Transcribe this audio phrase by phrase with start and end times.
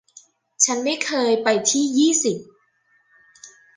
[0.65, 2.37] ฉันไม่เคยไปจากยี่สิบ